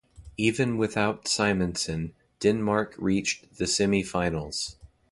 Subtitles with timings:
[0.35, 4.77] Even without Simonsen, Denmark reached the semi-finals.